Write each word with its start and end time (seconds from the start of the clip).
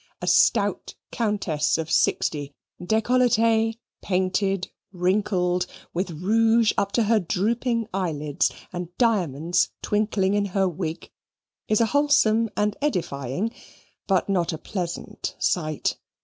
A 0.19 0.25
stout 0.25 0.95
countess 1.11 1.77
of 1.77 1.91
sixty, 1.91 2.55
decolletee, 2.83 3.77
painted, 4.01 4.71
wrinkled 4.91 5.67
with 5.93 6.09
rouge 6.09 6.73
up 6.75 6.91
to 6.93 7.03
her 7.03 7.19
drooping 7.19 7.87
eyelids, 7.93 8.51
and 8.73 8.89
diamonds 8.97 9.69
twinkling 9.83 10.33
in 10.33 10.45
her 10.57 10.67
wig, 10.67 11.11
is 11.67 11.81
a 11.81 11.85
wholesome 11.85 12.49
and 12.57 12.75
edifying, 12.81 13.53
but 14.07 14.27
not 14.27 14.51
a 14.51 14.57
pleasant 14.57 15.35
sight. 15.37 15.99